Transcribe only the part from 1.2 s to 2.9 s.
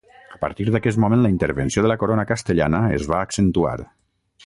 la intervenció de la corona castellana